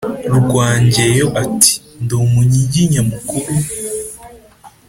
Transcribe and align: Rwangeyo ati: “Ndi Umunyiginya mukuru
Rwangeyo 0.41 1.27
ati: 1.43 1.73
“Ndi 2.03 2.13
Umunyiginya 2.23 3.01
mukuru 3.09 3.53